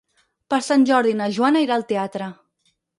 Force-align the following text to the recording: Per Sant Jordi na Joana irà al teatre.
Per 0.53 0.59
Sant 0.69 0.87
Jordi 0.93 1.13
na 1.21 1.29
Joana 1.37 1.65
irà 1.69 1.79
al 1.79 1.89
teatre. 1.95 2.35